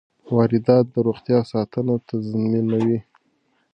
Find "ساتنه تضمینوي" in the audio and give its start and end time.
1.51-2.99